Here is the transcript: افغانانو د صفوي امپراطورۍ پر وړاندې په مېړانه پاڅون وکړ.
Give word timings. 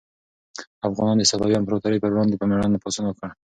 افغانانو 0.87 1.19
د 1.21 1.25
صفوي 1.31 1.55
امپراطورۍ 1.57 1.97
پر 2.01 2.11
وړاندې 2.13 2.35
په 2.39 2.45
مېړانه 2.49 2.77
پاڅون 2.83 3.05
وکړ. 3.07 3.29